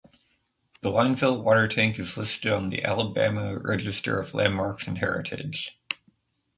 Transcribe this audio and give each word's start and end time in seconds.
The 0.81 0.89
Lineville 0.89 1.43
water 1.43 1.67
tank 1.67 1.99
is 1.99 2.17
listed 2.17 2.51
on 2.51 2.71
the 2.71 2.83
Alabama 2.83 3.59
Register 3.59 4.17
of 4.17 4.33
Landmarks 4.33 4.87
and 4.87 4.97
Heritage. 4.97 5.77